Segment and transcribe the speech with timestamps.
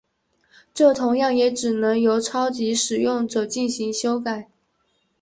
[0.73, 4.49] 这同样也只能由超级使用者进行修改。